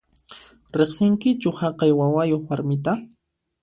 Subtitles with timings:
[0.79, 2.91] Riqsinkichu haqay wawayuq warmita?